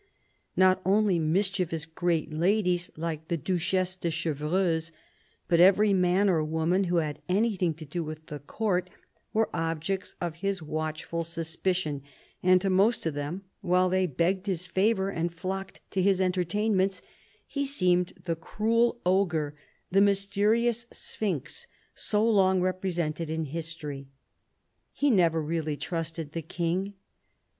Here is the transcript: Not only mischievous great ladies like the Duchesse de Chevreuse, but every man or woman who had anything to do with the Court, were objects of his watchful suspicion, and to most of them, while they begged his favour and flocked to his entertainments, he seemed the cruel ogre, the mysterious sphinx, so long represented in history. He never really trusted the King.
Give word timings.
Not 0.57 0.81
only 0.83 1.19
mischievous 1.19 1.85
great 1.85 2.33
ladies 2.33 2.89
like 2.97 3.27
the 3.27 3.37
Duchesse 3.37 3.97
de 3.97 4.09
Chevreuse, 4.09 4.91
but 5.47 5.59
every 5.59 5.93
man 5.93 6.27
or 6.27 6.43
woman 6.43 6.85
who 6.85 6.95
had 6.95 7.21
anything 7.29 7.75
to 7.75 7.85
do 7.85 8.03
with 8.03 8.25
the 8.25 8.39
Court, 8.39 8.89
were 9.31 9.51
objects 9.55 10.15
of 10.19 10.37
his 10.37 10.59
watchful 10.59 11.23
suspicion, 11.23 12.01
and 12.41 12.59
to 12.61 12.69
most 12.71 13.05
of 13.05 13.13
them, 13.13 13.43
while 13.61 13.89
they 13.89 14.07
begged 14.07 14.47
his 14.47 14.65
favour 14.65 15.11
and 15.11 15.35
flocked 15.35 15.81
to 15.91 16.01
his 16.01 16.19
entertainments, 16.19 17.03
he 17.45 17.63
seemed 17.63 18.13
the 18.23 18.35
cruel 18.35 18.99
ogre, 19.05 19.55
the 19.91 20.01
mysterious 20.01 20.87
sphinx, 20.91 21.67
so 21.93 22.27
long 22.27 22.59
represented 22.59 23.29
in 23.29 23.45
history. 23.45 24.07
He 24.93 25.11
never 25.11 25.39
really 25.39 25.77
trusted 25.77 26.31
the 26.31 26.41
King. 26.41 26.95